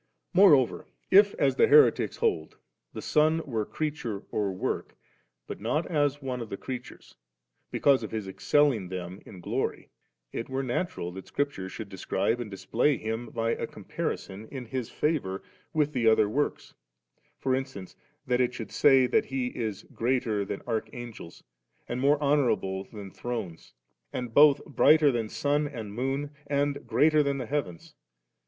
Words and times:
Moreover 0.33 0.87
if^ 1.11 1.35
as 1.35 1.57
the 1.57 1.67
heretics 1.67 2.15
hold, 2.17 2.57
the 2.91 3.03
Son 3.03 3.39
were 3.45 3.67
creature 3.67 4.17
at 4.33 4.33
work, 4.33 4.95
but 5.45 5.61
not 5.61 5.85
as 5.85 6.23
one 6.23 6.41
of 6.41 6.49
the 6.49 6.57
creatures, 6.57 7.15
because 7.69 8.01
of 8.01 8.09
His 8.09 8.27
excelling 8.27 8.89
them 8.89 9.21
in 9.27 9.41
glory, 9.41 9.89
it 10.33 10.49
were 10.49 10.63
natural 10.63 11.11
that 11.11 11.27
Scripture 11.27 11.69
should 11.69 11.87
describe 11.87 12.39
and 12.39 12.49
display 12.49 12.97
Him 12.97 13.27
by 13.29 13.51
a 13.51 13.67
comparison 13.67 14.47
in 14.47 14.65
His 14.65 14.89
favour 14.89 15.43
with 15.71 15.93
the 15.93 16.07
other 16.07 16.25
woiks; 16.27 16.73
for 17.37 17.53
instance, 17.53 17.95
that 18.25 18.41
it 18.41 18.55
should 18.55 18.71
say 18.71 19.05
that 19.05 19.25
He 19.25 19.49
is 19.49 19.83
greater 19.93 20.43
than 20.43 20.63
Arch 20.65 20.89
angels, 20.93 21.43
and 21.87 22.01
more 22.01 22.19
honourable 22.19 22.85
than 22.85 23.09
the 23.09 23.13
Thrones, 23.15 23.75
and 24.11 24.33
both 24.33 24.65
brighter 24.65 25.11
than 25.11 25.29
sun 25.29 25.67
and 25.67 25.93
moon, 25.93 26.31
and 26.47 26.87
greater 26.87 27.21
than 27.21 27.37
the 27.37 27.45
heavens. 27.45 27.93